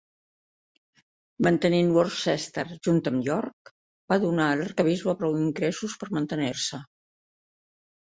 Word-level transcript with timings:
Mantenint 1.47 1.91
Worcester 1.97 2.65
junt 2.89 3.11
amb 3.13 3.29
York 3.29 3.75
va 4.15 4.21
donar 4.27 4.51
a 4.57 4.59
l'arquebisbe 4.65 5.19
prou 5.23 5.41
ingressos 5.47 6.03
per 6.03 6.15
mantenir-se. 6.21 6.85